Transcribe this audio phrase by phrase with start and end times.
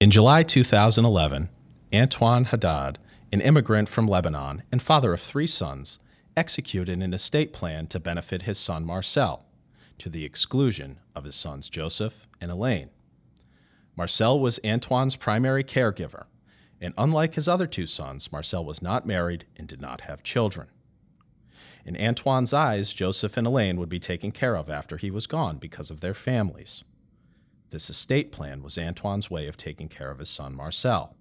[0.00, 1.50] In July 2011,
[1.92, 2.98] Antoine Haddad,
[3.32, 5.98] an immigrant from Lebanon and father of three sons,
[6.34, 9.44] executed an estate plan to benefit his son Marcel,
[9.98, 12.88] to the exclusion of his sons Joseph and Elaine.
[13.94, 16.24] Marcel was Antoine's primary caregiver,
[16.80, 20.68] and unlike his other two sons, Marcel was not married and did not have children.
[21.84, 25.58] In Antoine's eyes, Joseph and Elaine would be taken care of after he was gone
[25.58, 26.84] because of their families.
[27.70, 31.16] This estate plan was Antoine's way of taking care of his son Marcel.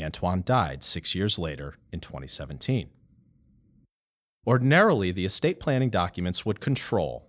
[0.00, 2.90] Antoine died six years later in 2017.
[4.46, 7.28] Ordinarily, the estate planning documents would control,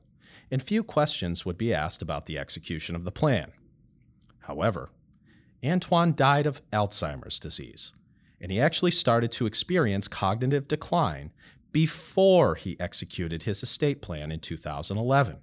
[0.51, 3.51] and few questions would be asked about the execution of the plan.
[4.41, 4.91] However,
[5.65, 7.93] Antoine died of Alzheimer's disease,
[8.39, 11.31] and he actually started to experience cognitive decline
[11.71, 15.37] before he executed his estate plan in 2011.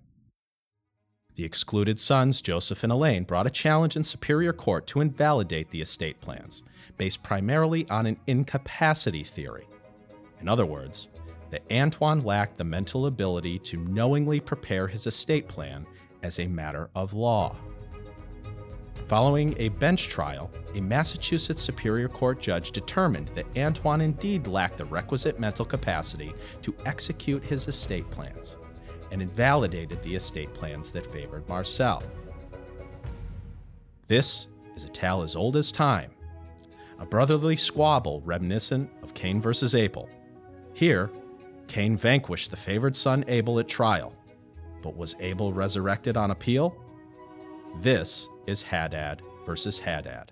[1.41, 5.81] The excluded sons, Joseph and Elaine, brought a challenge in Superior Court to invalidate the
[5.81, 6.63] estate plans,
[6.99, 9.67] based primarily on an incapacity theory.
[10.43, 11.09] In other words,
[11.49, 15.87] that Antoine lacked the mental ability to knowingly prepare his estate plan
[16.23, 17.57] as a matter of law.
[19.09, 24.85] Following a bench trial, a Massachusetts Superior Court judge determined that Antoine indeed lacked the
[24.85, 28.59] requisite mental capacity to execute his estate plans
[29.11, 32.03] and invalidated the estate plans that favored Marcel.
[34.07, 36.11] This is a tale as old as time,
[36.99, 40.09] a brotherly squabble reminiscent of Cain versus Abel.
[40.75, 41.11] Here,
[41.67, 44.15] Cain vanquished the favored son Abel at trial,
[44.83, 46.77] but was Abel resurrected on appeal?
[47.81, 50.31] This is Haddad versus Haddad.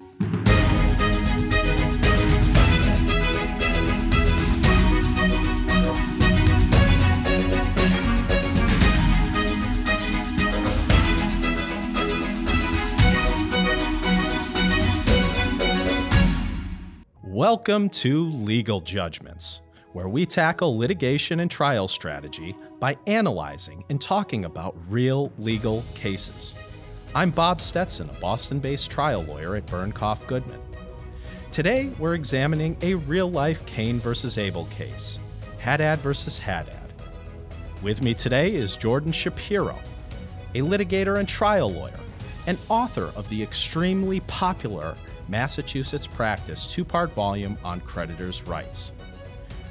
[17.39, 19.61] Welcome to Legal Judgments,
[19.93, 26.55] where we tackle litigation and trial strategy by analyzing and talking about real legal cases.
[27.15, 30.61] I'm Bob Stetson, a Boston based trial lawyer at Bernkopf Goodman.
[31.53, 35.21] Today, we're examining a real life Cain versus Abel case,
[35.59, 36.93] Haddad versus Haddad.
[37.83, 39.79] With me today is Jordan Shapiro,
[40.57, 42.01] a litigator and trial lawyer,
[42.49, 44.97] and author of the extremely popular
[45.29, 48.93] Massachusetts Practice two part volume on creditors' rights.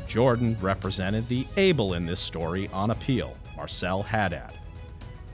[0.07, 4.53] Jordan represented the Abel in this story on appeal, Marcel Haddad.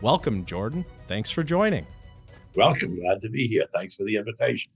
[0.02, 0.86] Welcome, Jordan.
[1.08, 1.86] Thanks for joining.
[2.56, 3.00] Welcome.
[3.00, 3.66] Glad to be here.
[3.74, 4.72] Thanks for the invitation.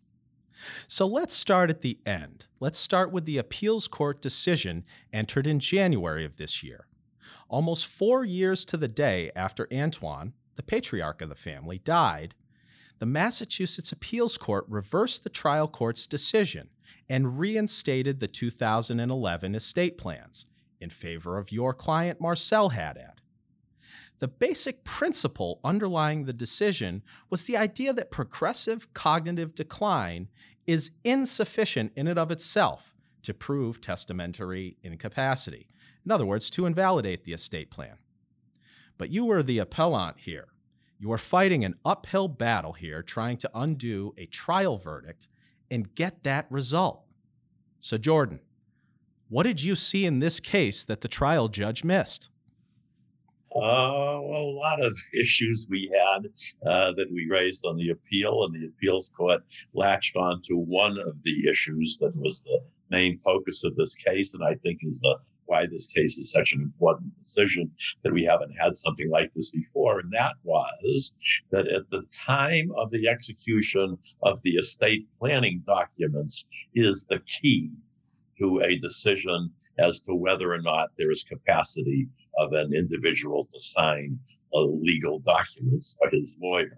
[0.88, 2.48] So let's start at the end.
[2.60, 6.88] Let's start with the appeals court decision entered in January of this year.
[7.50, 12.34] Almost four years to the day after Antoine, the patriarch of the family, died,
[13.00, 16.70] the Massachusetts Appeals Court reversed the trial court's decision
[17.10, 20.46] and reinstated the 2011 estate plans
[20.80, 23.22] in favor of your client Marcel Haddad.
[24.20, 30.30] The basic principle underlying the decision was the idea that progressive cognitive decline
[30.66, 35.68] is insufficient in and of itself to prove testamentary incapacity.
[36.04, 37.98] In other words, to invalidate the estate plan.
[38.98, 40.48] But you were the appellant here,
[41.00, 45.28] you are fighting an uphill battle here trying to undo a trial verdict
[45.70, 47.02] and get that result.
[47.80, 48.40] So, Jordan,
[49.30, 52.30] what did you see in this case that the trial judge missed?
[53.56, 56.28] Uh, well, a lot of issues we had
[56.70, 59.42] uh, that we raised on the appeal, and the appeals court
[59.74, 62.60] latched on to one of the issues that was the
[62.90, 65.18] main focus of this case, and I think is the
[65.58, 67.72] why this case is such an important decision
[68.04, 70.00] that we haven't had something like this before.
[70.00, 71.16] And that was
[71.52, 77.72] that at the time of the execution of the estate planning documents is the key
[78.40, 82.08] to a decision as to whether or not there is capacity
[82.38, 84.20] of an individual to sign
[84.54, 86.78] legal documents for his lawyer.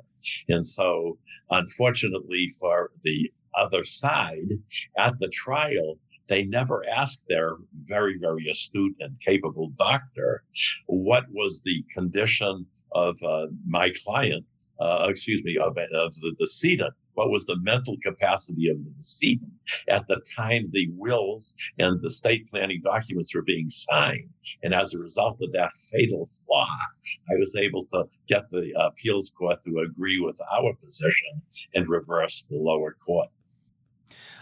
[0.49, 1.17] And so,
[1.49, 4.49] unfortunately, for the other side
[4.97, 5.97] at the trial,
[6.29, 10.43] they never asked their very, very astute and capable doctor
[10.85, 14.45] what was the condition of uh, my client,
[14.79, 16.93] uh, excuse me, of, of the decedent.
[17.15, 19.51] What was the mental capacity of the decedent
[19.89, 24.29] at the time the wills and the estate planning documents were being signed?
[24.63, 26.69] And as a result of that fatal flaw,
[27.29, 31.41] I was able to get the appeals court to agree with our position
[31.73, 33.29] and reverse the lower court.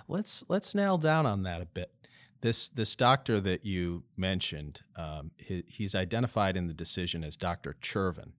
[0.08, 1.92] Let's let's nail down on that a bit.
[2.42, 7.76] This this doctor that you mentioned, um, he, he's identified in the decision as Dr.
[7.82, 8.34] Chervin.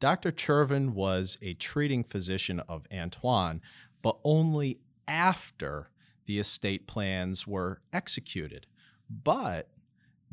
[0.00, 0.32] Dr.
[0.32, 3.60] Chervin was a treating physician of Antoine,
[4.02, 5.90] but only after
[6.26, 8.66] the estate plans were executed.
[9.08, 9.68] But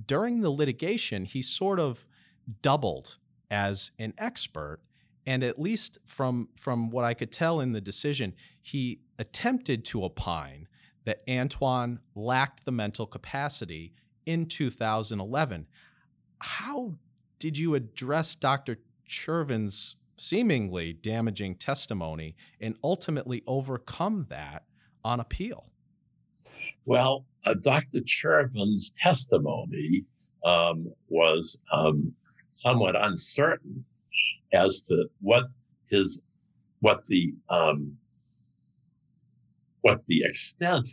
[0.03, 2.07] during the litigation, he sort of
[2.62, 3.18] doubled
[3.51, 4.80] as an expert.
[5.25, 10.03] And at least from, from what I could tell in the decision, he attempted to
[10.03, 10.68] opine
[11.09, 13.91] that Antoine lacked the mental capacity
[14.27, 15.65] in 2011.
[16.38, 16.94] How
[17.39, 18.77] did you address Dr.
[19.07, 24.65] Chervin's seemingly damaging testimony and ultimately overcome that
[25.03, 25.71] on appeal?
[26.85, 28.01] Well, uh, Dr.
[28.06, 30.06] Chervin's testimony
[30.45, 32.13] um, was um,
[32.51, 33.83] somewhat uncertain
[34.53, 35.45] as to what
[35.88, 36.21] his
[36.81, 37.97] what the um,
[39.81, 40.90] what the extent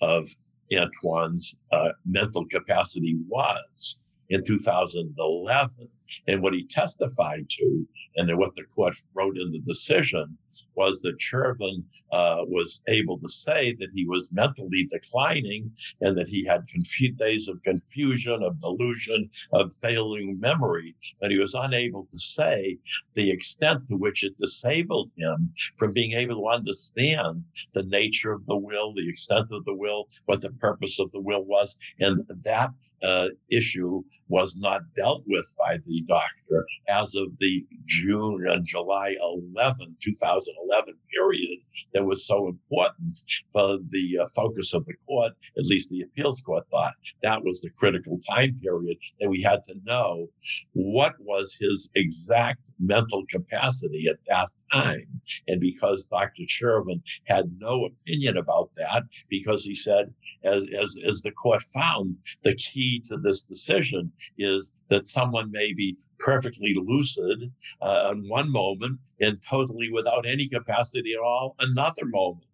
[0.00, 0.28] of
[0.72, 3.98] Antoine's uh, mental capacity was
[4.28, 5.88] in 2011.
[6.26, 7.86] And what he testified to
[8.16, 10.36] and what the court wrote in the decision
[10.74, 15.70] was that Chervin uh, was able to say that he was mentally declining
[16.00, 21.38] and that he had confu- days of confusion, of delusion, of failing memory, but he
[21.38, 22.78] was unable to say
[23.14, 28.44] the extent to which it disabled him from being able to understand the nature of
[28.46, 31.78] the will, the extent of the will, what the purpose of the will was.
[32.00, 32.70] And that
[33.02, 36.39] uh, issue was not dealt with by the doctor
[36.88, 39.16] as of the June and July
[39.54, 41.58] 11, 2011 period
[41.94, 43.12] that was so important
[43.52, 47.60] for the uh, focus of the court, at least the appeals court thought that was
[47.60, 50.26] the critical time period that we had to know
[50.72, 55.20] what was his exact mental capacity at that time.
[55.48, 56.44] And because Dr.
[56.46, 60.12] Chervin had no opinion about that, because he said,
[60.44, 65.72] as, as, as the court found, the key to this decision is that someone may
[65.72, 67.50] be perfectly lucid
[67.82, 72.44] uh, in one moment and totally without any capacity at all another moment.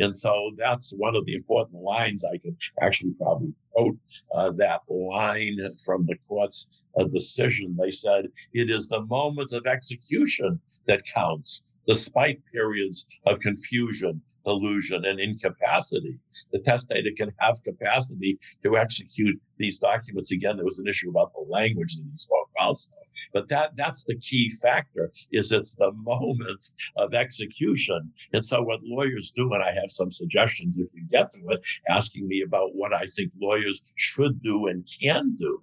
[0.00, 3.96] And so that's one of the important lines I could actually probably quote
[4.34, 6.68] uh, that line from the court's
[6.98, 7.76] uh, decision.
[7.80, 15.04] They said, it is the moment of execution that counts, despite periods of confusion, delusion,
[15.04, 16.18] and incapacity.
[16.52, 20.32] The testator can have capacity to execute these documents.
[20.32, 22.90] Again, there was an issue about the language that he spoke also.
[23.32, 26.64] But that that's the key factor is it's the moment
[26.96, 28.12] of execution.
[28.32, 31.60] And so what lawyers do, and I have some suggestions if we get to it,
[31.88, 35.58] asking me about what I think lawyers should do and can do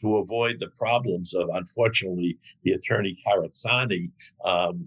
[0.00, 4.10] to avoid the problems of, unfortunately, the attorney Carazzani
[4.44, 4.86] um,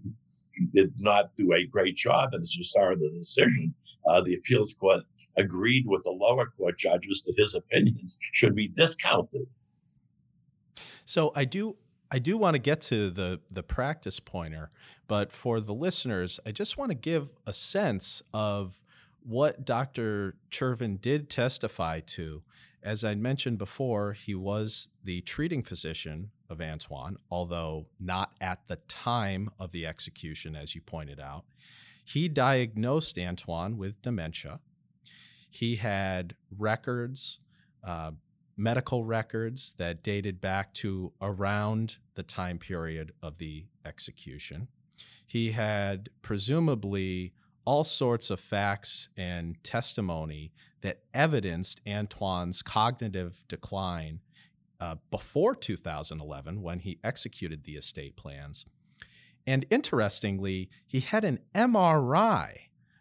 [0.74, 2.30] did not do a great job.
[2.34, 3.74] And as you saw in the decision,
[4.08, 5.04] uh, the appeals court
[5.38, 9.48] agreed with the lower court judges that his opinions should be discounted.
[11.08, 11.78] So I do
[12.12, 14.72] I do want to get to the the practice pointer,
[15.08, 18.82] but for the listeners, I just want to give a sense of
[19.24, 20.36] what Dr.
[20.52, 22.44] Chervin did testify to.
[22.84, 28.78] As I mentioned before, he was the treating physician of Antoine, although not at the
[28.88, 31.46] time of the execution, as you pointed out.
[32.04, 34.60] He diagnosed Antoine with dementia.
[35.50, 37.40] He had records,
[37.84, 38.12] uh,
[38.58, 44.68] medical records that dated back to around the time period of the execution.
[45.26, 47.34] He had presumably
[47.66, 54.22] all sorts of facts and testimony that evidenced Antoine's cognitive decline
[54.80, 58.66] uh, before 2011 when he executed the estate plans.
[59.46, 62.58] And interestingly, he had an MRI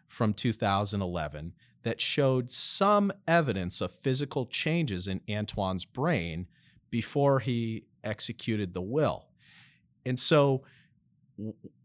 [0.07, 1.53] from 2011
[1.87, 6.47] that showed some evidence of physical changes in Antoine's brain
[6.89, 9.27] before he executed the will.
[10.05, 10.63] And so,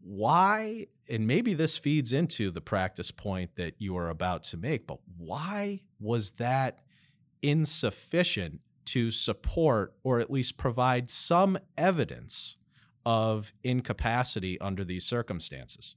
[0.01, 4.87] why, and maybe this feeds into the practice point that you are about to make,
[4.87, 6.79] but why was that
[7.41, 12.57] insufficient to support or at least provide some evidence
[13.05, 15.95] of incapacity under these circumstances?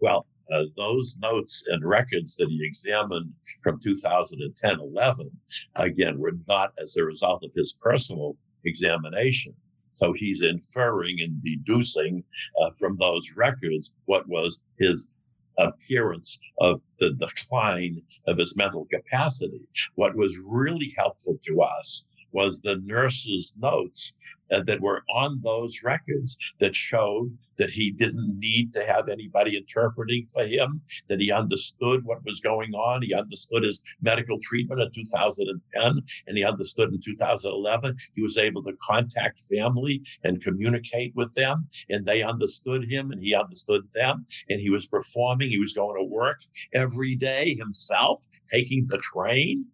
[0.00, 3.32] Well, uh, those notes and records that he examined
[3.62, 5.30] from 2010 11,
[5.76, 9.54] again, were not as a result of his personal examination.
[9.90, 12.24] So he's inferring and deducing
[12.60, 15.08] uh, from those records what was his
[15.58, 19.60] appearance of the decline of his mental capacity.
[19.94, 24.14] What was really helpful to us was the nurse's notes
[24.52, 29.56] uh, that were on those records that showed that he didn't need to have anybody
[29.56, 33.02] interpreting for him, that he understood what was going on.
[33.02, 37.96] He understood his medical treatment in 2010, and he understood in 2011.
[38.14, 43.22] He was able to contact family and communicate with them, and they understood him, and
[43.22, 44.26] he understood them.
[44.48, 46.40] And he was performing, he was going to work
[46.72, 49.64] every day himself, taking the train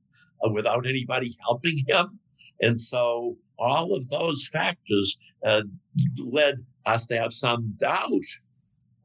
[0.44, 2.18] uh, without anybody helping him.
[2.62, 5.62] And so all of those factors uh,
[6.18, 8.10] led us to have some doubt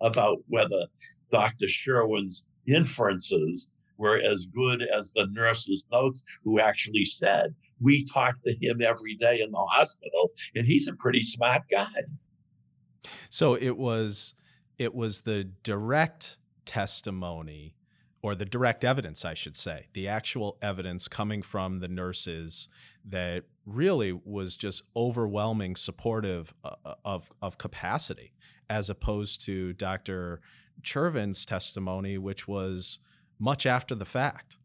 [0.02, 0.86] about whether
[1.32, 1.68] Dr.
[1.68, 8.56] Chervin's inferences were as good as the nurse's notes, who actually said, We talk to
[8.60, 11.88] him every day in the hospital, and he's a pretty smart guy.
[13.30, 14.34] So it was
[14.78, 17.75] it was the direct testimony
[18.26, 22.68] or the direct evidence, I should say, the actual evidence coming from the nurses
[23.08, 28.34] that really was just overwhelming supportive uh, uh, of, of capacity,
[28.68, 30.42] as opposed to Dr.
[30.82, 32.98] Chervin's testimony, which was
[33.38, 34.58] much after the fact.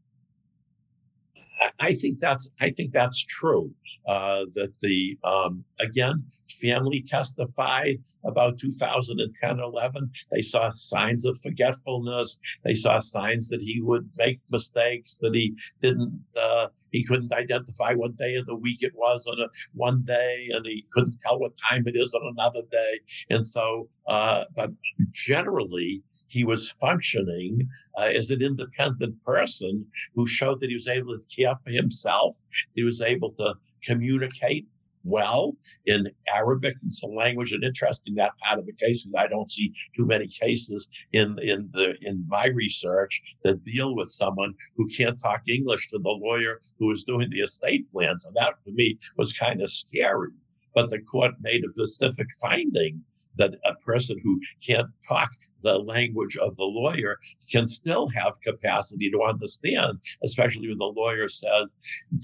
[1.81, 3.73] I think that's I think that's true.
[4.07, 6.25] Uh, that the um, again
[6.61, 13.81] family testified about 2010 11 they saw signs of forgetfulness they saw signs that he
[13.81, 18.83] would make mistakes that he didn't uh, he couldn't identify what day of the week
[18.83, 22.23] it was on a one day and he couldn't tell what time it is on
[22.37, 23.01] another day.
[23.31, 24.71] And so uh, but
[25.13, 27.69] generally he was functioning
[27.99, 32.37] uh, as an independent person who showed that he was able to care for himself
[32.75, 33.55] he was able to
[33.85, 34.67] communicate
[35.05, 36.77] well in Arabic.
[36.85, 40.07] It's a language and interesting that part of the case because I don't see too
[40.07, 45.43] many cases in in the in my research that deal with someone who can't talk
[45.49, 48.19] English to the lawyer who is doing the estate plan.
[48.19, 50.31] So that to me was kind of scary.
[50.75, 53.03] But the court made a specific finding
[53.37, 55.31] that a person who can't talk
[55.63, 57.19] the language of the lawyer
[57.51, 61.71] can still have capacity to understand, especially when the lawyer says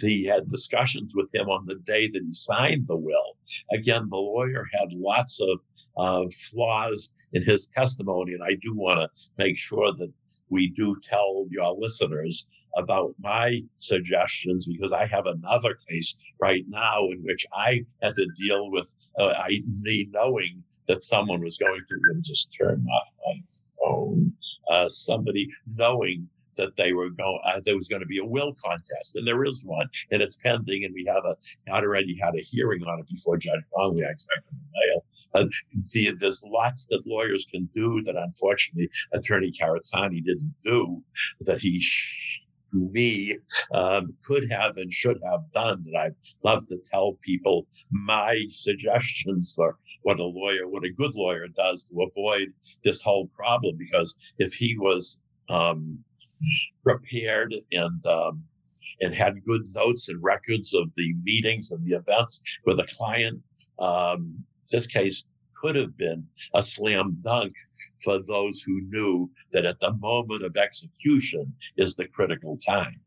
[0.00, 3.36] he had discussions with him on the day that he signed the will.
[3.72, 5.58] Again, the lawyer had lots of
[5.96, 10.12] uh, flaws in his testimony, and I do want to make sure that
[10.48, 17.06] we do tell your listeners about my suggestions because I have another case right now
[17.10, 21.80] in which I had to deal with uh, I me knowing that someone was going
[21.88, 23.40] to just turn off my
[23.80, 24.32] phone.
[24.70, 28.52] Uh, somebody knowing that they were going, uh, there was going to be a will
[28.64, 31.36] contest, and there is one, and it's pending, and we have a
[31.70, 34.04] had already had a hearing on it before Judge Conley.
[34.04, 35.04] I expect in the mail.
[35.34, 35.46] Uh,
[35.92, 41.02] the, there's lots that lawyers can do that, unfortunately, Attorney Carazzani didn't do.
[41.42, 41.80] That he.
[41.80, 42.40] Sh-
[42.72, 43.38] me
[43.72, 45.82] um, could have and should have done.
[45.86, 51.16] And I'd love to tell people my suggestions for what a lawyer, what a good
[51.16, 52.52] lawyer does to avoid
[52.84, 53.74] this whole problem.
[53.76, 55.18] Because if he was
[55.50, 55.98] um,
[56.84, 58.44] prepared and um,
[59.00, 63.42] and had good notes and records of the meetings and the events with a client,
[63.80, 64.38] um,
[64.70, 65.24] this case
[65.60, 67.52] could have been a slam dunk
[68.04, 73.00] for those who knew that at the moment of execution is the critical time.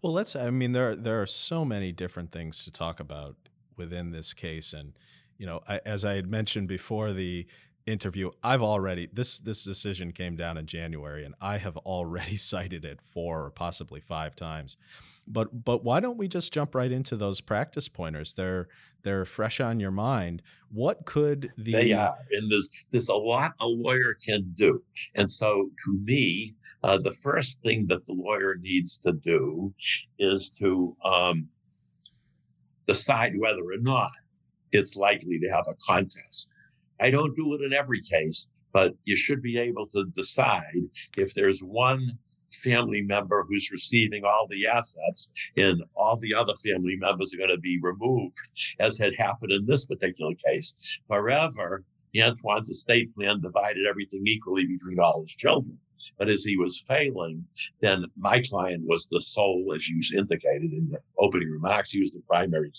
[0.00, 0.36] Well, let's.
[0.36, 3.34] I mean, there there are so many different things to talk about
[3.76, 4.92] within this case, and
[5.38, 7.46] you know, I, as I had mentioned before the
[7.86, 12.84] interview, I've already this this decision came down in January, and I have already cited
[12.84, 14.76] it four or possibly five times.
[15.26, 18.34] But but why don't we just jump right into those practice pointers?
[18.34, 18.68] They're
[19.02, 20.42] they're fresh on your mind.
[20.70, 24.80] What could the they are, and there's there's a lot a lawyer can do,
[25.14, 26.54] and so to me.
[26.82, 29.72] Uh, the first thing that the lawyer needs to do
[30.18, 31.48] is to um,
[32.86, 34.10] decide whether or not
[34.74, 36.52] it's likely to have a contest.
[37.00, 40.82] I don't do it in every case, but you should be able to decide
[41.16, 42.18] if there's one
[42.62, 47.50] family member who's receiving all the assets and all the other family members are going
[47.50, 48.36] to be removed,
[48.78, 50.74] as had happened in this particular case.
[51.08, 51.84] Forever,
[52.16, 55.78] Antoine's estate plan divided everything equally between all his children.
[56.18, 57.44] But as he was failing,
[57.80, 62.12] then my client was the sole, as you indicated in the opening remarks, he was
[62.12, 62.70] the primary.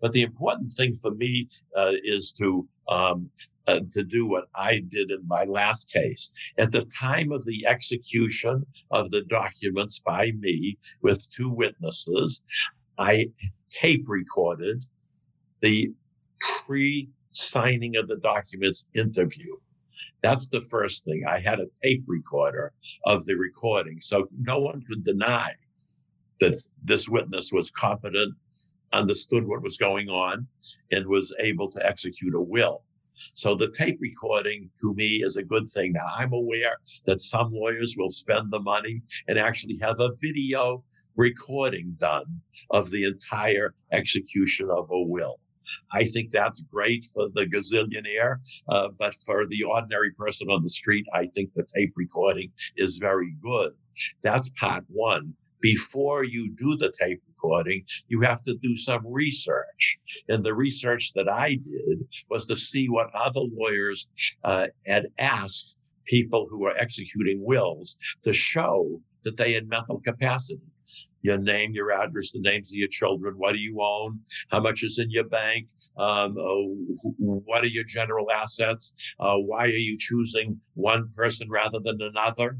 [0.00, 3.30] But the important thing for me uh, is to um,
[3.68, 6.30] uh, to do what I did in my last case.
[6.56, 12.42] At the time of the execution of the documents by me with two witnesses,
[12.96, 13.26] I
[13.70, 14.84] tape recorded
[15.60, 15.92] the
[16.40, 19.54] pre signing of the documents interview.
[20.22, 21.24] That's the first thing.
[21.28, 22.72] I had a tape recorder
[23.04, 24.00] of the recording.
[24.00, 25.54] So no one could deny
[26.40, 28.34] that this witness was competent
[28.92, 30.46] understood what was going on
[30.90, 32.82] and was able to execute a will.
[33.34, 35.92] So the tape recording to me is a good thing.
[35.92, 40.84] Now I'm aware that some lawyers will spend the money and actually have a video
[41.16, 45.40] recording done of the entire execution of a will.
[45.92, 50.70] I think that's great for the gazillionaire, uh, but for the ordinary person on the
[50.70, 53.72] street, I think the tape recording is very good.
[54.22, 55.34] That's part one.
[55.60, 59.98] Before you do the tape recording, you have to do some research.
[60.28, 64.08] And the research that I did was to see what other lawyers
[64.44, 70.62] uh, had asked people who were executing wills to show that they had mental capacity
[71.22, 73.34] your name, your address, the names of your children.
[73.36, 74.20] What do you own?
[74.50, 75.68] How much is in your bank?
[75.96, 78.94] Um, uh, what are your general assets?
[79.18, 82.58] Uh, why are you choosing one person rather than another?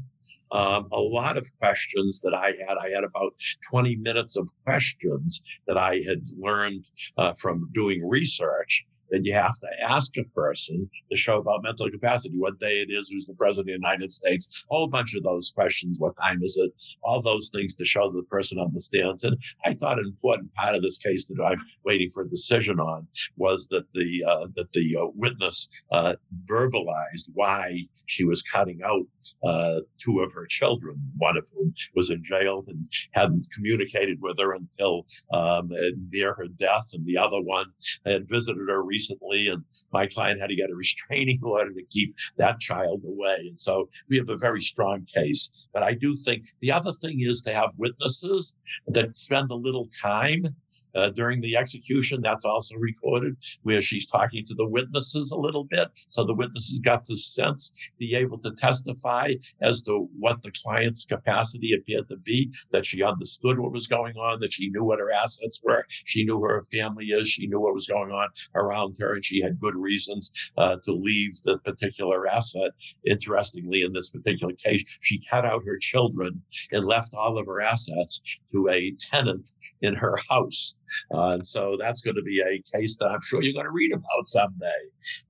[0.51, 2.77] Um, a lot of questions that I had.
[2.77, 3.33] I had about
[3.69, 6.85] 20 minutes of questions that I had learned
[7.17, 11.89] uh, from doing research then you have to ask a person to show about mental
[11.89, 15.15] capacity, what day it is, who's the president of the United States, a whole bunch
[15.15, 16.71] of those questions, what time is it,
[17.03, 19.23] all those things to show the person understands.
[19.23, 22.79] And I thought an important part of this case that I'm waiting for a decision
[22.79, 26.13] on was that the uh, that the uh, witness uh,
[26.49, 29.05] verbalized why she was cutting out
[29.47, 34.39] uh, two of her children, one of whom was in jail and hadn't communicated with
[34.39, 35.69] her until um,
[36.11, 37.67] near her death, and the other one
[38.05, 42.15] had visited her recently, and my client had to get a restraining order to keep
[42.37, 43.37] that child away.
[43.39, 45.51] And so we have a very strong case.
[45.73, 48.55] But I do think the other thing is to have witnesses
[48.87, 50.55] that spend a little time
[50.95, 52.21] uh, during the execution.
[52.21, 55.89] That's also recorded where she's talking to the witnesses a little bit.
[56.09, 61.05] So the witnesses got the sense, be able to testify as to what the client's
[61.05, 64.99] capacity appeared to be, that she understood what was going on, that she knew what
[64.99, 68.29] her assets were, she knew who her family is, she knew what was going on
[68.55, 72.71] around her, and she had good reasons uh, to leave the particular asset.
[73.05, 76.41] Interestingly, in this particular case, she cut out her children
[76.71, 78.21] and left all of her assets
[78.53, 79.49] to a tenant
[79.81, 80.75] in her house.
[81.13, 83.71] Uh, and so that's going to be a case that I'm sure you're going to
[83.71, 84.81] read about someday.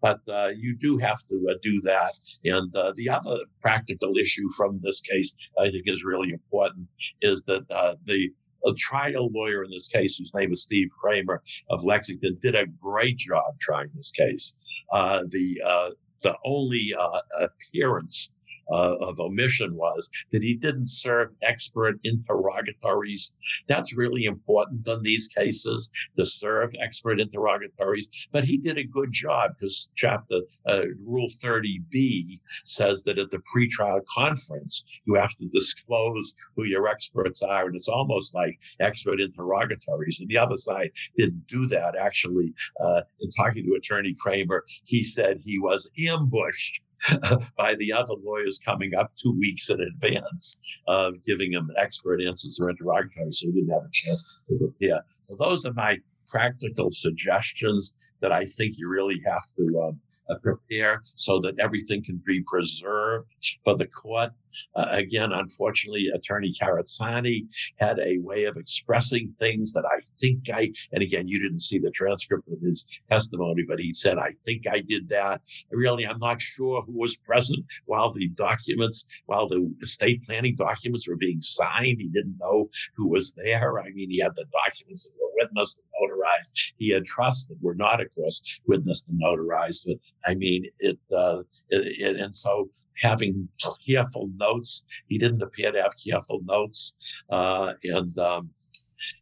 [0.02, 2.14] But uh, you do have to uh, do that.
[2.46, 6.88] And uh, the other practical issue from this case, I think, is really important
[7.22, 8.30] is that uh, the
[8.66, 12.66] a trial lawyer in this case, whose name is Steve Kramer of Lexington, did a
[12.82, 14.54] great job trying this case.
[14.92, 16.94] The the only
[17.40, 18.30] appearance
[18.72, 23.34] uh, of omission was that he didn't serve expert interrogatories.
[23.68, 28.08] That's really important in these cases to serve expert interrogatories.
[28.32, 33.42] But he did a good job because chapter uh, rule 30b says that at the
[33.56, 39.20] pretrial conference you have to disclose who your experts are, and it's almost like expert
[39.20, 40.20] interrogatories.
[40.22, 41.96] And the other side didn't do that.
[41.96, 46.82] Actually, uh, in talking to Attorney Kramer, he said he was ambushed
[47.58, 50.58] by the other lawyers coming up two weeks in advance,
[50.88, 55.02] uh, giving him expert answers or interrogatories, so he didn't have a chance to prepare.
[55.26, 60.36] So those are my practical suggestions that I think you really have to um, uh,
[60.42, 63.28] prepare so that everything can be preserved
[63.64, 64.32] for the court.
[64.76, 70.72] Uh, again, unfortunately, Attorney Carazzani had a way of expressing things that I think I,
[70.92, 74.66] and again, you didn't see the transcript of his testimony, but he said, I think
[74.68, 75.42] I did that.
[75.72, 81.08] Really, I'm not sure who was present while the documents, while the estate planning documents
[81.08, 81.98] were being signed.
[82.00, 83.80] He didn't know who was there.
[83.80, 86.74] I mean, he had the documents that were witnessed and notarized.
[86.78, 89.86] He had trusts that were not, of course, witnessed and notarized.
[89.88, 92.70] But I mean, it, uh, it, it and so
[93.02, 93.48] having
[93.86, 94.84] careful notes.
[95.08, 96.94] He didn't appear to have careful notes.
[97.30, 98.50] Uh, and um,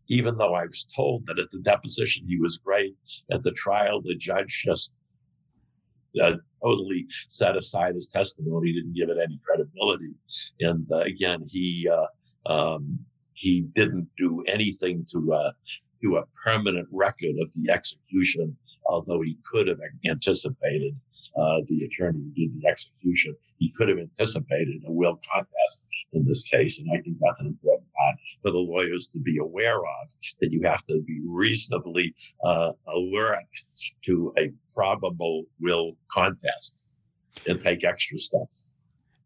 [0.08, 2.96] even though I was told that at the deposition he was great,
[3.32, 4.94] at the trial, the judge just
[6.22, 10.16] uh, totally set aside his testimony, didn't give it any credibility.
[10.60, 13.00] And uh, again, he uh, um,
[13.34, 15.52] he didn't do anything to
[16.02, 18.56] do a permanent record of the execution,
[18.86, 19.80] although he could have
[20.10, 20.96] anticipated
[21.38, 23.36] uh, the attorney who did the execution.
[23.58, 25.84] He could have anticipated a will contest
[26.14, 26.80] in this case.
[26.80, 30.10] And I think that's an important part for the lawyers to be aware of
[30.42, 33.46] that you have to be reasonably uh, alert
[34.06, 36.82] to a probable will contest
[37.48, 38.68] and take extra steps.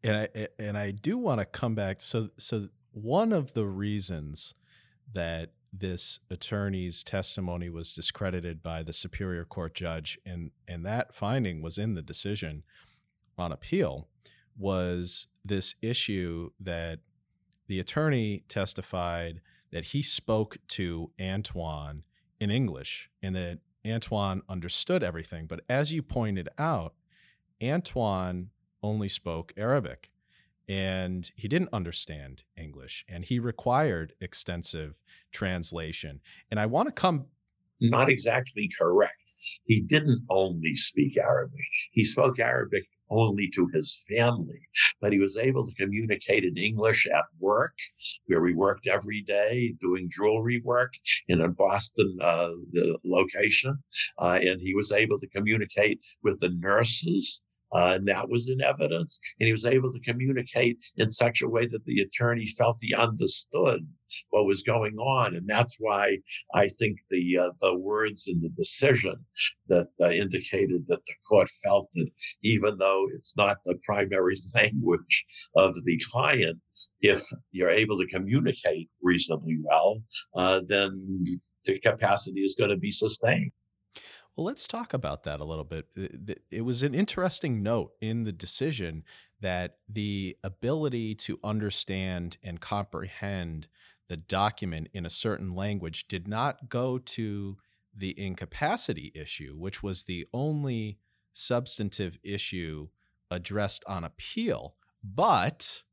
[0.04, 2.02] And I and I do want to come back.
[2.02, 4.56] So so one of the reasons
[5.14, 11.62] that this attorney's testimony was discredited by the superior court judge and and that finding
[11.62, 12.64] was in the decision
[13.38, 14.10] on appeal
[14.58, 17.00] was this issue that
[17.68, 22.04] the attorney testified that he spoke to Antoine
[22.40, 25.48] in English and that Antoine understood everything.
[25.48, 26.94] But as you pointed out,
[27.64, 28.50] Antoine
[28.84, 30.11] only spoke Arabic
[30.72, 34.96] and he didn't understand English and he required extensive
[35.34, 36.22] translation.
[36.50, 37.26] And I want to come.
[37.82, 39.18] Not exactly correct.
[39.66, 41.60] He didn't only speak Arabic,
[41.92, 44.60] he spoke Arabic only to his family,
[45.02, 47.74] but he was able to communicate in English at work,
[48.28, 50.94] where he worked every day doing jewelry work
[51.28, 52.52] in a Boston uh,
[53.04, 53.78] location,
[54.20, 57.42] uh, and he was able to communicate with the nurses
[57.74, 59.20] uh, and that was in evidence.
[59.40, 62.94] And he was able to communicate in such a way that the attorney felt he
[62.96, 63.88] understood
[64.30, 65.36] what was going on.
[65.36, 66.18] And that's why
[66.54, 69.16] I think the uh, the words in the decision
[69.68, 72.10] that uh, indicated that the court felt that
[72.44, 76.60] even though it's not the primary language of the client,
[77.02, 80.02] if you're able to communicate reasonably well,
[80.36, 81.24] uh, then
[81.66, 83.52] the capacity is going to be sustained.
[84.36, 85.88] Well, let's talk about that a little bit.
[86.50, 89.04] It was an interesting note in the decision
[89.42, 93.68] that the ability to understand and comprehend
[94.08, 97.58] the document in a certain language did not go to
[97.96, 100.98] the incapacity issue, which was the only
[101.34, 102.88] substantive issue
[103.30, 105.84] addressed on appeal, but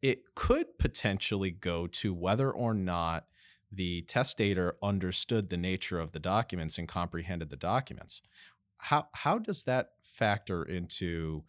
[0.00, 3.26] it could potentially go to whether or not
[3.70, 8.22] the testator understood the nature of the documents and comprehended the documents.
[8.78, 11.44] How how does that factor into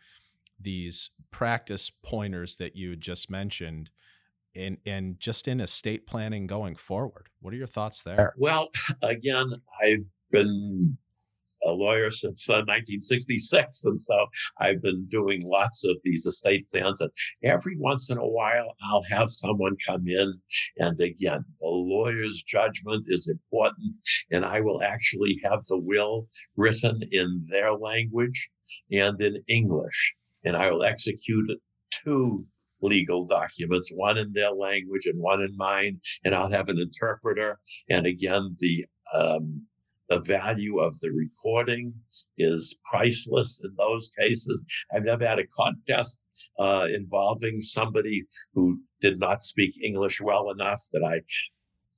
[0.60, 3.92] these practice pointers that you just mentioned
[4.56, 7.28] and and just in estate planning going forward?
[7.40, 8.34] What are your thoughts there?
[8.38, 8.70] Well,
[9.02, 10.98] again, I've been
[11.68, 13.86] a lawyer since uh, 1966.
[13.86, 14.26] And so
[14.60, 17.02] I've been doing lots of these estate plans.
[17.02, 17.12] And
[17.44, 20.34] every once in a while, I'll have someone come in.
[20.78, 23.92] And again, the lawyer's judgment is important.
[24.32, 28.50] And I will actually have the will written in their language
[28.92, 30.14] and in English.
[30.46, 31.50] And I will execute
[31.92, 32.46] two
[32.82, 37.60] legal documents, one in their language and one in mine, and I'll have an interpreter.
[37.90, 39.66] And again, the um,
[40.10, 41.94] the value of the recording
[42.38, 44.64] is priceless in those cases.
[44.94, 46.22] I've never had a contest
[46.60, 51.22] uh, involving somebody who did not speak English well enough that I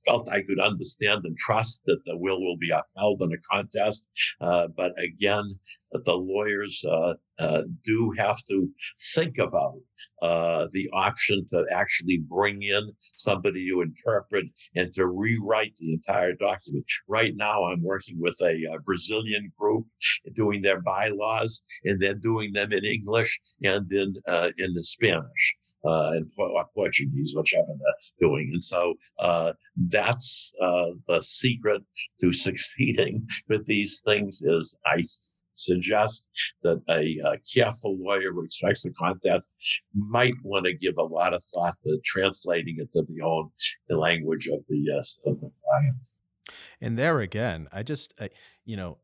[0.06, 4.08] felt I could understand and trust that the will will be upheld in a contest.
[4.40, 5.44] Uh, but again,
[5.92, 8.68] the lawyers uh, uh, do have to
[9.14, 9.78] think about
[10.22, 14.44] uh, the option to actually bring in somebody to interpret
[14.76, 16.84] and to rewrite the entire document.
[17.08, 19.86] Right now, I'm working with a, a Brazilian group
[20.34, 25.56] doing their bylaws, and then doing them in English and in uh, in the Spanish
[25.84, 26.30] uh, and
[26.74, 28.50] Portuguese, whichever they're doing.
[28.52, 29.52] And so uh,
[29.88, 31.82] that's the secret
[32.20, 35.04] to succeeding with these things is I
[35.52, 36.28] suggest
[36.62, 39.50] that a, a, careful lawyer who expects a contest
[39.94, 43.50] might want to give a lot of thought to translating it to the own
[43.88, 46.06] the language of the uh, of the client.
[46.80, 48.30] And there again, I just, I,
[48.64, 48.98] you know,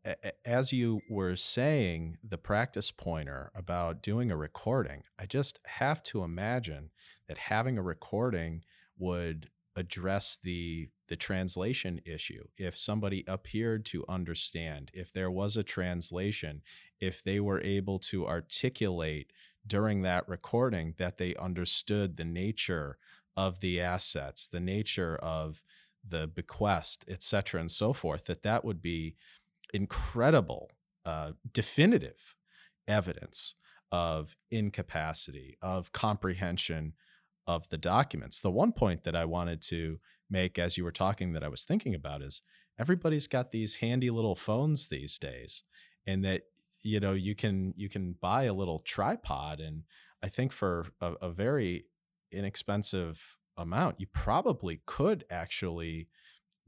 [0.45, 6.25] as you were saying the practice pointer about doing a recording, I just have to
[6.25, 6.91] imagine
[7.29, 8.63] that having a recording
[8.99, 15.63] would address the the translation issue if somebody appeared to understand if there was a
[15.63, 16.63] translation
[17.01, 19.33] if they were able to articulate
[19.67, 22.99] during that recording that they understood the nature
[23.37, 25.63] of the assets the nature of
[26.09, 29.15] the bequest et cetera and so forth that that would be
[29.73, 30.71] incredible
[31.05, 32.35] uh, definitive
[32.89, 33.55] evidence
[33.93, 36.93] of incapacity of comprehension
[37.47, 38.41] of the documents.
[38.41, 41.65] The one point that I wanted to make as you were talking that I was
[41.65, 42.43] thinking about is
[42.79, 45.63] everybody's got these handy little phones these days
[46.07, 46.43] and that
[46.83, 49.85] you know you can you can buy a little tripod and
[50.23, 51.87] I think for a, a very
[52.33, 56.09] inexpensive amount you probably could actually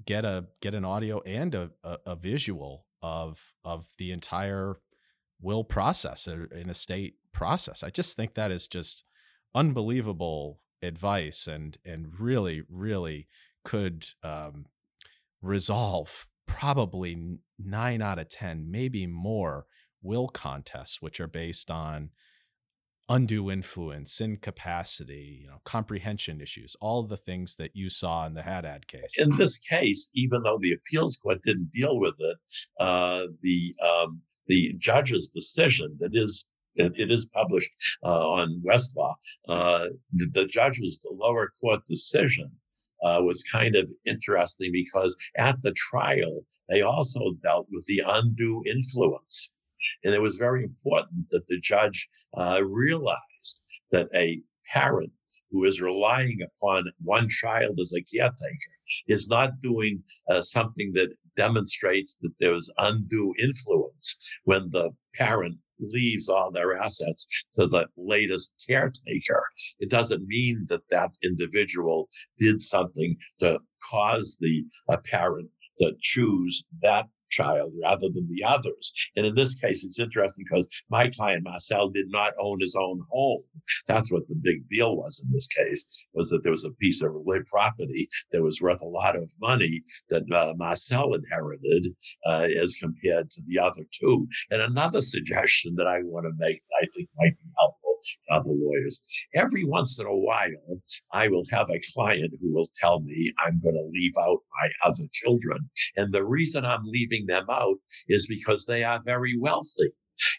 [0.05, 4.77] get a get an audio and a, a, a visual of of the entire
[5.40, 7.83] will process in a state process.
[7.83, 9.05] I just think that is just
[9.55, 13.29] unbelievable advice and and really really
[13.64, 14.67] could um,
[15.43, 19.67] resolve probably nine out of ten, maybe more
[20.03, 22.11] will contests, which are based on
[23.09, 28.43] undue influence, incapacity, you know, comprehension issues, all the things that you saw in the
[28.43, 29.14] Haddad case.
[29.17, 32.37] In this case, even though the appeals court didn't deal with it,
[32.79, 36.47] uh, the um, the judge's decision that is
[36.79, 37.71] it, it is published
[38.05, 39.14] uh, on Westlaw.
[39.49, 42.51] Uh, the, the judge's the lower court decision
[43.03, 48.62] uh, was kind of interesting because at the trial, they also dealt with the undue
[48.67, 49.53] influence.
[50.05, 53.62] And it was very important that the judge uh, realized
[53.93, 54.41] that a
[54.73, 55.12] parent
[55.51, 58.75] who is relying upon one child as a caretaker
[59.07, 66.29] is not doing uh, something that demonstrates that there's undue influence when the parent leaves
[66.29, 67.27] all their assets
[67.59, 69.45] to the latest caretaker.
[69.79, 73.61] It doesn't mean that that individual did something to
[73.91, 74.64] cause the
[75.05, 78.93] parent to choose that child rather than the others.
[79.17, 83.03] And in this case, it's interesting because my client Marcel did not own his own
[83.11, 83.43] home.
[83.87, 87.03] That's what the big deal was in this case, was that there was a piece
[87.03, 91.95] of real property that was worth a lot of money that uh, Marcel inherited
[92.27, 94.27] uh, as compared to the other two.
[94.51, 97.88] And another suggestion that I want to make that I think might be helpful
[98.31, 99.03] other lawyers.
[99.35, 100.49] Every once in a while,
[101.13, 104.71] I will have a client who will tell me I'm going to leave out my
[104.85, 105.71] other children.
[105.97, 107.77] And the reason I'm leaving them out
[108.09, 109.91] is because they are very wealthy.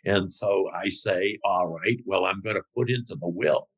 [0.06, 3.69] And so I say, all right, well, I'm going to put into the will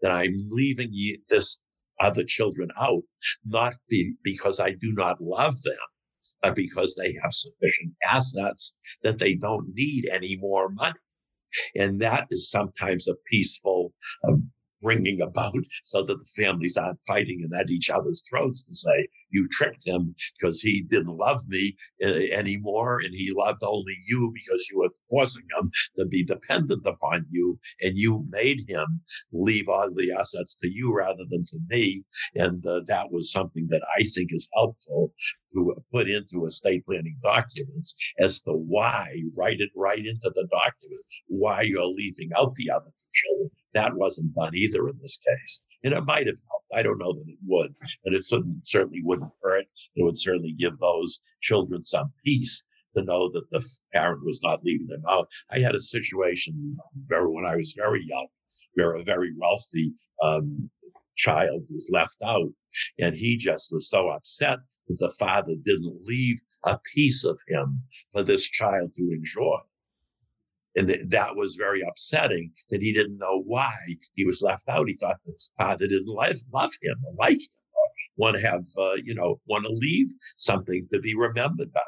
[0.00, 0.92] that I'm leaving
[1.28, 1.60] this
[2.00, 3.02] other children out,
[3.44, 5.76] not be, because I do not love them,
[6.42, 10.98] but because they have sufficient assets that they don't need any more money.
[11.76, 13.92] And that is sometimes a peaceful
[14.26, 14.50] um,
[14.82, 19.08] bringing about so that the families aren't fighting and at each other's throats to say,
[19.32, 24.32] you tricked him because he didn't love me uh, anymore and he loved only you
[24.34, 29.00] because you were forcing him to be dependent upon you and you made him
[29.32, 32.04] leave all the assets to you rather than to me.
[32.34, 35.12] And uh, that was something that I think is helpful
[35.54, 41.04] to put into estate planning documents as to why, write it right into the document,
[41.26, 43.50] why you're leaving out the other children.
[43.74, 45.62] That wasn't done either in this case.
[45.84, 46.66] And it might have helped.
[46.74, 49.66] I don't know that it would, but it certainly wouldn't hurt.
[49.94, 52.64] It would certainly give those children some peace
[52.96, 55.26] to know that the parent was not leaving them out.
[55.50, 58.28] I had a situation very, when I was very young
[58.74, 59.92] where a very wealthy
[60.22, 60.70] um,
[61.16, 62.50] child was left out
[62.98, 67.82] and he just was so upset that the father didn't leave a piece of him
[68.12, 69.58] for this child to enjoy.
[70.74, 73.74] And that was very upsetting that he didn't know why
[74.14, 74.88] he was left out.
[74.88, 78.64] He thought the father didn't love, love him or like him or want to have,
[78.78, 81.80] uh, you know, want to leave something to be remembered by.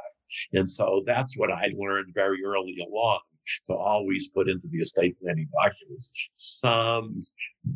[0.52, 3.20] And so that's what I learned very early along
[3.66, 7.22] to always put into the estate planning documents some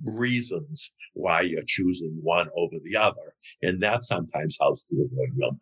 [0.04, 3.34] reasons why you're choosing one over the other.
[3.62, 5.58] And that sometimes helps to avoid real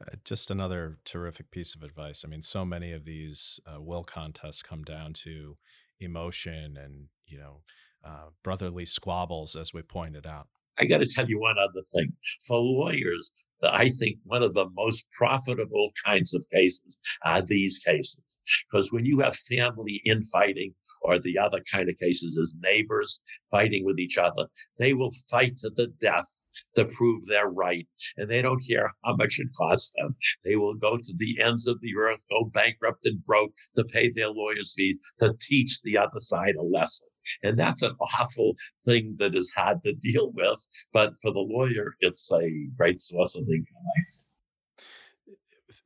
[0.00, 2.24] uh, just another terrific piece of advice.
[2.24, 5.56] I mean, so many of these uh, will contests come down to
[5.98, 7.62] emotion and, you know,
[8.04, 10.48] uh, brotherly squabbles, as we pointed out.
[10.78, 12.12] I got to tell you one other thing.
[12.46, 13.32] For lawyers,
[13.62, 18.22] I think one of the most profitable kinds of cases are these cases.
[18.70, 23.20] Because when you have family infighting or the other kind of cases as neighbors
[23.50, 24.46] fighting with each other,
[24.78, 26.26] they will fight to the death
[26.74, 27.86] to prove their right.
[28.16, 30.16] And they don't care how much it costs them.
[30.44, 34.10] They will go to the ends of the earth, go bankrupt and broke to pay
[34.10, 37.09] their lawyer's fees to teach the other side a lesson.
[37.42, 40.66] And that's an awful thing that is hard to deal with.
[40.92, 43.76] But for the lawyer, it's a great source of income.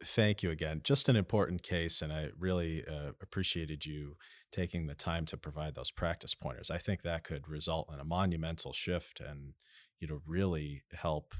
[0.02, 0.80] Thank you again.
[0.82, 4.16] Just an important case, and I really uh, appreciated you
[4.50, 6.70] taking the time to provide those practice pointers.
[6.70, 9.54] I think that could result in a monumental shift and
[10.00, 11.34] you know really help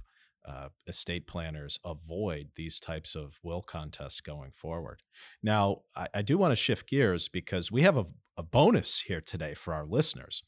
[0.47, 5.03] uh, estate planners avoid these types of will contests going forward.
[5.43, 8.05] Now, I, I do want to shift gears because we have a,
[8.37, 10.43] a bonus here today for our listeners.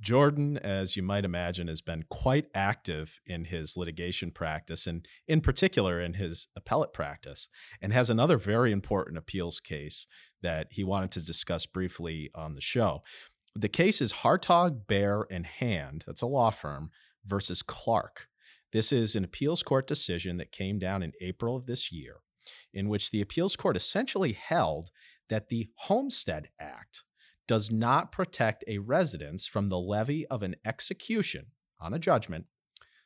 [0.00, 5.40] Jordan, as you might imagine, has been quite active in his litigation practice and, in
[5.40, 7.48] particular, in his appellate practice,
[7.80, 10.06] and has another very important appeals case
[10.42, 13.02] that he wanted to discuss briefly on the show.
[13.54, 16.90] The case is Hartog, Baer, and Hand, that's a law firm,
[17.24, 18.28] versus Clark.
[18.72, 22.16] This is an appeals court decision that came down in April of this year,
[22.74, 24.90] in which the appeals court essentially held
[25.30, 27.02] that the Homestead Act
[27.46, 31.46] does not protect a residence from the levy of an execution
[31.80, 32.46] on a judgment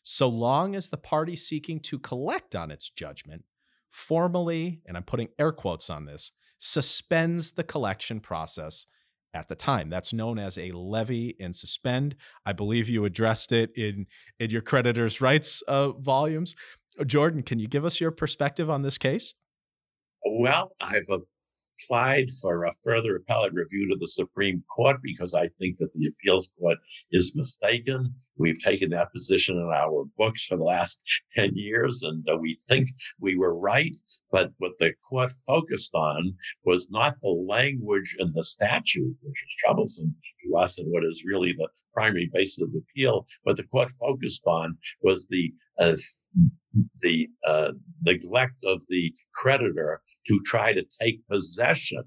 [0.03, 3.44] so long as the party seeking to collect on its judgment
[3.90, 8.87] formally, and I'm putting air quotes on this, suspends the collection process
[9.35, 9.90] at the time.
[9.90, 12.16] That's known as a levy and suspend.
[12.44, 14.07] I believe you addressed it in
[14.38, 16.55] in your creditors' rights uh, volumes.
[17.07, 19.35] Jordan, can you give us your perspective on this case?
[20.24, 21.18] Well, I've uh,
[21.85, 26.09] applied for a further appellate review to the Supreme Court because I think that the
[26.09, 26.79] appeals court
[27.12, 28.14] is mistaken.
[28.37, 31.03] We've taken that position in our books for the last
[31.35, 32.88] 10 years, and uh, we think
[33.21, 33.95] we were right.
[34.33, 39.57] But what the court focused on was not the language in the statute, which is
[39.62, 40.14] troublesome
[40.45, 43.27] to us and what is really the primary basis of the appeal.
[43.43, 45.97] What the court focused on was the uh,
[47.01, 47.73] the uh,
[48.05, 52.02] neglect of the creditor to try to take possession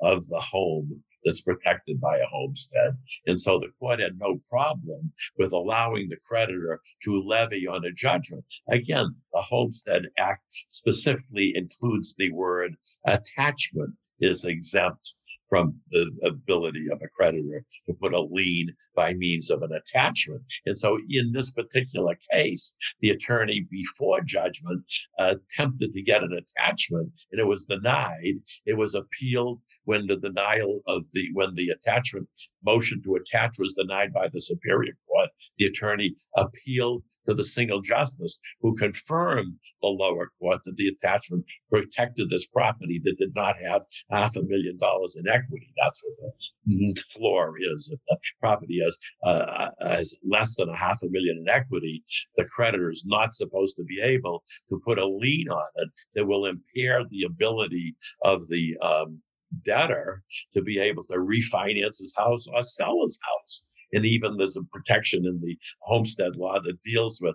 [0.00, 2.96] of the home that's protected by a homestead.
[3.26, 7.92] And so the court had no problem with allowing the creditor to levy on a
[7.92, 8.44] judgment.
[8.68, 15.14] Again, the Homestead Act specifically includes the word attachment is exempt
[15.48, 18.68] from the ability of a creditor to put a lien
[19.00, 20.42] by means of an attachment.
[20.66, 24.84] And so in this particular case, the attorney before judgment
[25.18, 28.36] uh, attempted to get an attachment and it was denied.
[28.66, 32.28] It was appealed when the denial of the, when the attachment
[32.62, 35.30] motion to attach was denied by the Superior Court.
[35.58, 41.44] The attorney appealed to the single justice who confirmed the lower court that the attachment
[41.70, 45.68] protected this property that did not have half a million dollars in equity.
[45.82, 46.32] That's what
[46.66, 47.90] the floor is.
[47.92, 48.89] If the property has,
[49.24, 52.02] uh, has less than a half a million in equity,
[52.36, 56.26] the creditor is not supposed to be able to put a lien on it that
[56.26, 59.20] will impair the ability of the um,
[59.64, 60.22] debtor
[60.54, 63.64] to be able to refinance his house or sell his house.
[63.92, 67.34] And even there's a protection in the homestead law that deals with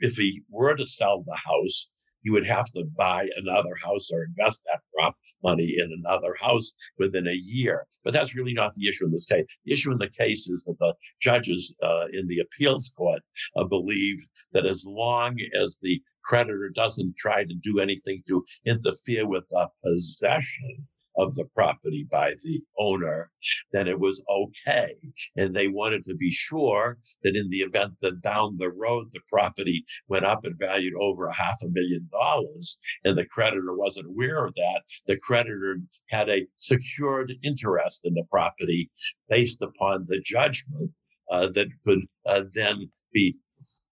[0.00, 1.88] if he were to sell the house,
[2.26, 6.74] he would have to buy another house or invest that prop money in another house
[6.98, 7.86] within a year.
[8.02, 9.46] But that's really not the issue in this case.
[9.64, 13.22] The issue in the case is that the judges uh, in the appeals court
[13.56, 14.18] uh, believe
[14.52, 19.68] that as long as the creditor doesn't try to do anything to interfere with the
[19.84, 23.30] possession of the property by the owner,
[23.72, 24.94] then it was okay.
[25.36, 29.20] And they wanted to be sure that in the event that down the road the
[29.30, 34.06] property went up and valued over a half a million dollars and the creditor wasn't
[34.06, 35.78] aware of that, the creditor
[36.10, 38.90] had a secured interest in the property
[39.28, 40.92] based upon the judgment
[41.30, 43.36] uh, that could uh, then be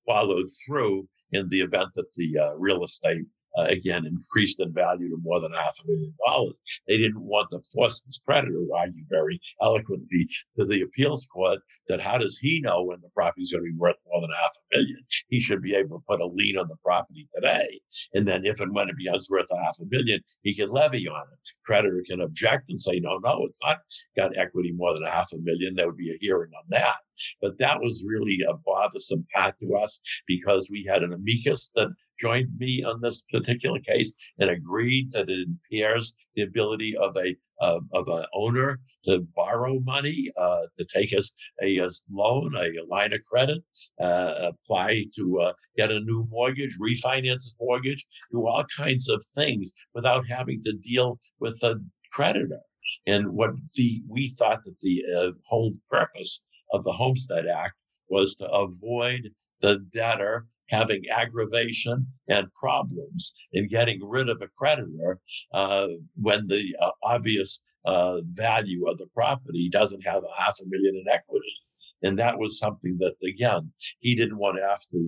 [0.06, 3.24] followed through in the event that the uh, real estate
[3.58, 6.58] uh, again, increased in value to more than half a million dollars.
[6.88, 11.60] They didn't want to force this creditor, who argued very eloquently to the appeals court,
[11.88, 14.30] that how does he know when the property is going to be worth more than
[14.40, 14.98] half a million?
[15.28, 17.80] He should be able to put a lien on the property today.
[18.14, 21.06] And then if and when it becomes worth a half a million, he can levy
[21.08, 21.50] on it.
[21.64, 23.78] Creditor can object and say, no, no, it's not
[24.16, 25.74] got equity more than a half a million.
[25.74, 26.96] There would be a hearing on that.
[27.40, 31.94] But that was really a bothersome part to us because we had an amicus that
[32.18, 37.36] joined me on this particular case and agreed that it impairs the ability of a
[37.60, 41.22] uh, of an owner to borrow money, uh, to take a,
[41.62, 43.62] a, loan, a, a, line of credit,
[44.00, 49.24] uh, apply to uh, get a new mortgage, refinance his mortgage, do all kinds of
[49.34, 51.76] things without having to deal with a
[52.12, 52.60] creditor.
[53.06, 57.74] And what the we thought that the uh, whole purpose of the Homestead Act
[58.08, 60.46] was to avoid the debtor
[60.78, 61.96] having aggravation
[62.28, 65.12] and problems in getting rid of a creditor
[65.52, 65.88] uh,
[66.26, 70.94] when the uh, obvious uh, value of the property doesn't have a half a million
[70.96, 71.54] in equity.
[72.02, 75.00] And that was something that, again, he didn't want to have to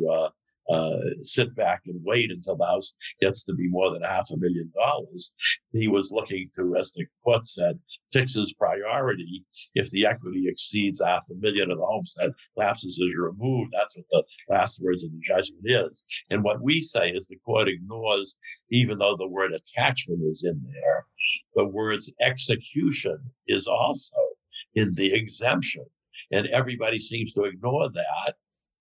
[0.71, 4.37] uh, sit back and wait until the house gets to be more than half a
[4.37, 5.33] million dollars.
[5.73, 7.79] He was looking to, as the court said,
[8.13, 9.45] fix his priority.
[9.75, 13.73] If the equity exceeds half a million of the homestead, lapses is removed.
[13.73, 16.07] That's what the last words of the judgment is.
[16.31, 18.37] And what we say is the court ignores,
[18.71, 21.07] even though the word attachment is in there,
[21.55, 24.17] the words execution is also
[24.75, 25.85] in the exemption.
[26.31, 28.35] And everybody seems to ignore that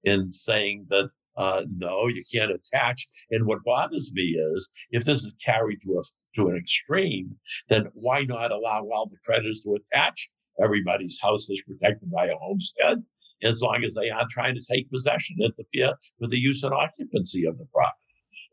[0.03, 3.07] in saying that uh, no, you can't attach.
[3.31, 6.03] And what bothers me is if this is carried to a
[6.35, 7.35] to an extreme,
[7.69, 10.29] then why not allow all the creditors to attach
[10.61, 13.03] everybody's house is protected by a homestead,
[13.43, 17.45] as long as they aren't trying to take possession, interfere with the use and occupancy
[17.45, 17.99] of the property.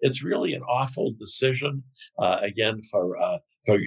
[0.00, 1.84] It's really an awful decision,
[2.18, 3.78] uh, again, for uh, for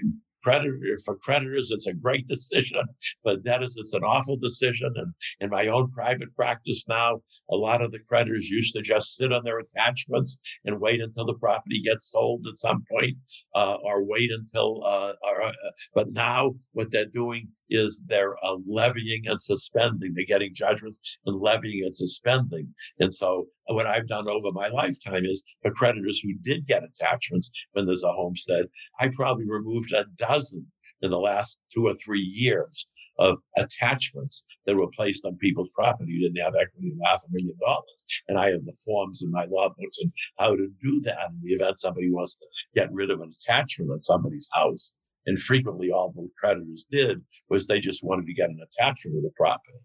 [0.45, 2.83] creditor for creditors, it's a great decision.
[3.23, 4.93] But debtors, it's an awful decision.
[4.95, 9.15] And in my own private practice now, a lot of the creditors used to just
[9.15, 13.17] sit on their attachments and wait until the property gets sold at some point,
[13.55, 14.83] uh, or wait until.
[14.85, 15.51] Uh, or, uh,
[15.95, 20.13] but now what they're doing is they're uh, levying and suspending.
[20.13, 22.73] They're getting judgments and levying and suspending.
[22.99, 27.51] And so what I've done over my lifetime is for creditors who did get attachments
[27.73, 28.65] when there's a homestead,
[28.99, 30.65] I probably removed a dozen
[31.01, 36.13] in the last two or three years of attachments that were placed on people's property
[36.13, 38.05] who didn't have equity of half a million dollars.
[38.27, 41.39] And I have the forms in my law books and how to do that in
[41.41, 44.91] the event somebody wants to get rid of an attachment on somebody's house.
[45.27, 49.21] And frequently all the creditors did was they just wanted to get an attachment to
[49.21, 49.79] the property.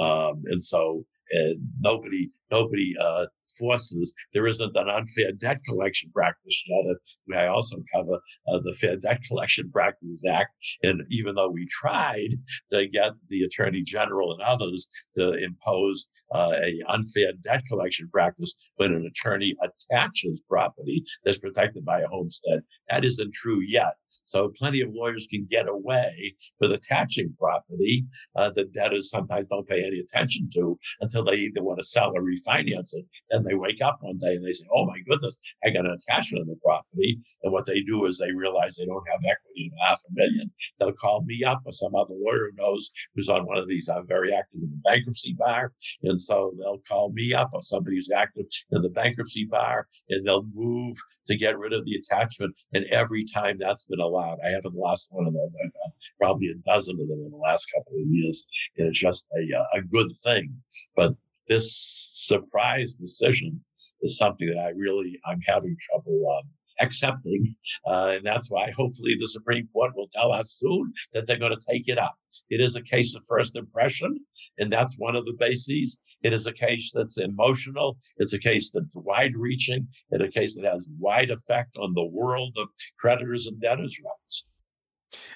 [0.00, 3.26] Um, and so and nobody nobody uh,
[3.58, 4.14] forces.
[4.32, 6.96] There isn't an unfair debt collection practice yet.
[7.36, 10.50] I also cover uh, the Fair Debt Collection Practices Act,
[10.82, 12.30] and even though we tried
[12.72, 18.70] to get the Attorney General and others to impose uh, a unfair debt collection practice
[18.76, 23.94] when an attorney attaches property that's protected by a homestead, that isn't true yet.
[24.24, 29.68] So plenty of lawyers can get away with attaching property uh, that debtors sometimes don't
[29.68, 33.04] pay any attention to until they either want to sell or refinance it.
[33.30, 35.92] Then they wake up one day and they say, "Oh my goodness, I got an
[35.92, 39.70] attachment on the property." And what they do is they realize they don't have equity
[39.72, 40.50] in half a million.
[40.78, 43.88] They'll call me up or some other lawyer who knows who's on one of these.
[43.88, 45.72] I'm very active in the bankruptcy bar,
[46.02, 50.26] and so they'll call me up or somebody who's active in the bankruptcy bar, and
[50.26, 50.96] they'll move
[51.30, 52.54] to get rid of the attachment.
[52.72, 55.56] And every time that's been allowed, I haven't lost one of those.
[55.64, 58.44] I've probably a dozen of them in the last couple of years.
[58.76, 60.54] And it's just a, uh, a good thing.
[60.96, 61.14] But
[61.50, 61.68] this
[62.14, 63.60] surprise decision
[64.02, 66.48] is something that I really, I'm having trouble um,
[66.80, 67.54] accepting.
[67.86, 71.56] Uh, and that's why hopefully the Supreme Court will tell us soon that they're going
[71.58, 72.14] to take it up.
[72.48, 74.18] It is a case of first impression,
[74.58, 75.98] and that's one of the bases.
[76.22, 77.98] It is a case that's emotional.
[78.18, 79.88] It's a case that's wide reaching.
[80.10, 84.44] It's a case that has wide effect on the world of creditors and debtors' rights.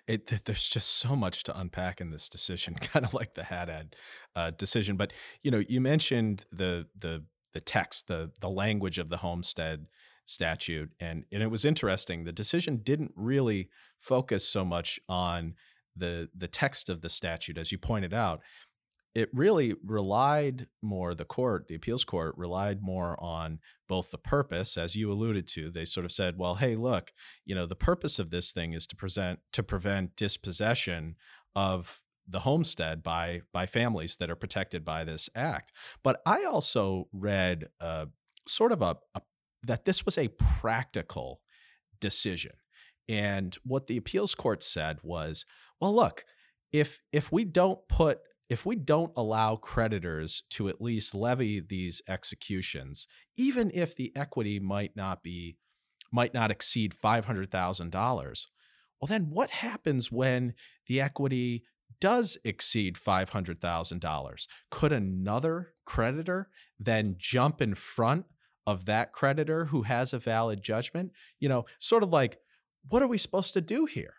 [0.07, 3.97] It, there's just so much to unpack in this decision, kind of like the Haddad
[4.37, 4.97] uh, decision.
[4.97, 5.13] But
[5.43, 9.87] you know, you mentioned the the the text, the the language of the homestead
[10.27, 12.25] statute, and and it was interesting.
[12.25, 13.69] The decision didn't really
[13.99, 15.55] focus so much on
[15.97, 18.41] the the text of the statute, as you pointed out
[19.15, 24.77] it really relied more the court the appeals court relied more on both the purpose
[24.77, 27.13] as you alluded to they sort of said well hey look
[27.45, 31.15] you know the purpose of this thing is to present to prevent dispossession
[31.55, 35.73] of the homestead by by families that are protected by this act.
[36.03, 38.07] But i also read uh,
[38.47, 39.23] sort of a, a
[39.63, 41.41] that this was a practical
[42.01, 42.53] decision.
[43.09, 45.45] And what the appeals court said was
[45.81, 46.25] well look
[46.73, 52.03] if if we don't put if we don't allow creditors to at least levy these
[52.09, 55.57] executions, even if the equity might not be
[56.13, 58.47] might not exceed $500,000,
[59.01, 60.55] well then what happens when
[60.87, 61.65] the equity
[62.01, 64.47] does exceed $500,000?
[64.71, 68.27] Could another creditor then jump in front
[68.67, 71.13] of that creditor who has a valid judgment?
[71.41, 72.39] You know, sort of like
[72.89, 74.15] what are we supposed to do here?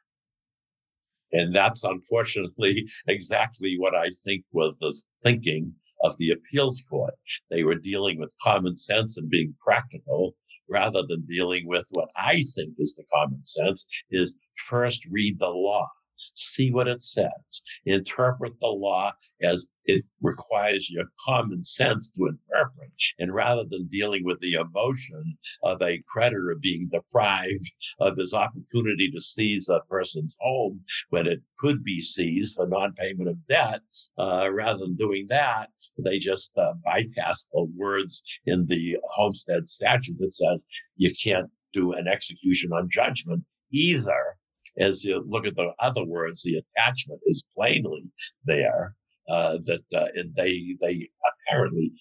[1.36, 5.74] And that's unfortunately exactly what I think was the thinking
[6.04, 7.14] of the appeals court.
[7.52, 10.36] They were dealing with common sense and being practical
[10.70, 15.48] rather than dealing with what I think is the common sense is first read the
[15.48, 15.88] law
[16.18, 17.30] see what it says,
[17.86, 19.12] interpret the law
[19.42, 22.92] as it requires your common sense to interpret.
[23.20, 29.12] And rather than dealing with the emotion of a creditor being deprived of his opportunity
[29.12, 33.82] to seize a person's home when it could be seized for non-payment of debt,
[34.18, 40.18] uh, rather than doing that, they just uh, bypass the words in the homestead statute
[40.20, 44.38] that says you can't do an execution on judgment either
[44.78, 48.12] as you look at the other words, the attachment is plainly
[48.46, 48.96] there.
[49.28, 51.10] Uh, that uh, and they they
[51.48, 51.92] apparently,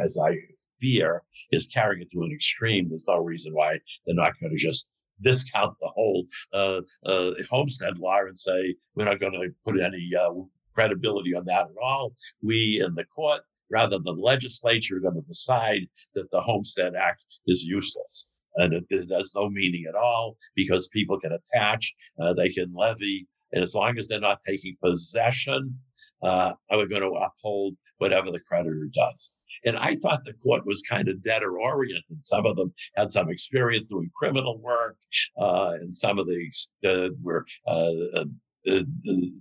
[0.00, 0.34] as I
[0.80, 1.22] fear,
[1.52, 2.88] is carrying it to an extreme.
[2.88, 4.88] There's no reason why they're not going to just
[5.22, 10.10] discount the whole uh, uh, homestead law and say we're not going to put any
[10.20, 10.32] uh,
[10.74, 12.14] credibility on that at all.
[12.42, 16.94] We in the court, rather than the legislature, are going to decide that the Homestead
[16.96, 18.26] Act is useless
[18.56, 22.72] and it, it, has no meaning at all because people can attach, uh, they can
[22.74, 25.78] levy, and as long as they're not taking possession,
[26.22, 29.32] uh, we're going to uphold whatever the creditor does.
[29.64, 32.18] And I thought the court was kind of debtor oriented.
[32.22, 34.96] Some of them had some experience doing criminal work,
[35.40, 36.50] uh, and some of the
[36.84, 38.24] uh, were uh, uh,
[38.68, 38.80] uh,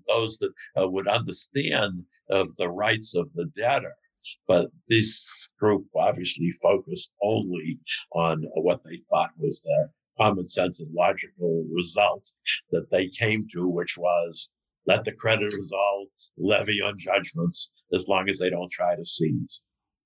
[0.08, 3.94] those that would understand of the rights of the debtor.
[4.48, 7.80] But this group obviously focused only
[8.12, 12.28] on what they thought was their common sense and logical result
[12.72, 14.50] that they came to, which was
[14.86, 16.08] let the creditors all
[16.38, 19.62] levy on judgments as long as they don't try to seize.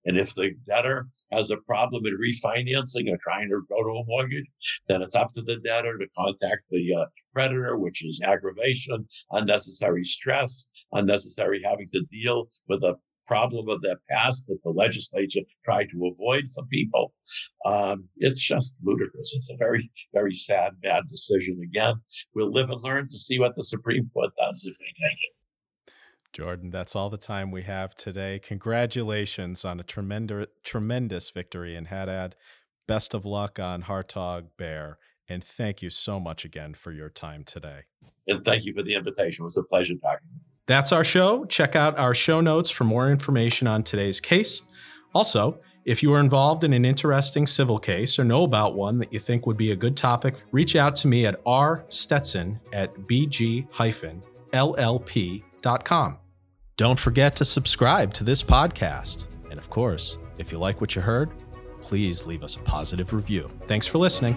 [0.05, 4.05] And if the debtor has a problem in refinancing or trying to go to a
[4.05, 4.45] mortgage,
[4.87, 10.05] then it's up to the debtor to contact the uh, creditor, which is aggravation, unnecessary
[10.05, 12.95] stress, unnecessary having to deal with a
[13.27, 17.13] problem of the past that the legislature tried to avoid for people.
[17.65, 19.33] Um, it's just ludicrous.
[19.35, 21.59] It's a very, very sad, bad decision.
[21.63, 21.95] Again,
[22.33, 25.93] we'll live and learn to see what the Supreme Court does if they take it.
[26.33, 28.39] Jordan, that's all the time we have today.
[28.39, 32.35] Congratulations on a tremendous, tremendous victory in Haddad.
[32.87, 34.97] Best of luck on Hartog Baer.
[35.27, 37.81] And thank you so much again for your time today.
[38.27, 39.43] And thank you for the invitation.
[39.43, 40.27] It was a pleasure talking.
[40.67, 41.45] That's our show.
[41.45, 44.61] Check out our show notes for more information on today's case.
[45.13, 49.13] Also, if you are involved in an interesting civil case or know about one that
[49.13, 53.67] you think would be a good topic, reach out to me at rstetson at bg-llp.com.
[56.75, 59.29] Don't forget to subscribe to this podcast.
[59.49, 61.31] And of course, if you like what you heard,
[61.81, 63.49] please leave us a positive review.
[63.65, 64.35] Thanks for listening.